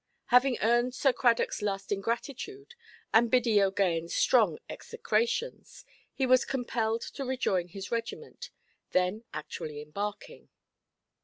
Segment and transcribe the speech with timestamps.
[0.33, 2.73] Having earned Sir Cradockʼs lasting gratitude,
[3.13, 8.49] and Biddy OʼGaghanʼs strong execrations, he was compelled to rejoin his regiment,
[8.93, 10.49] then actually embarking.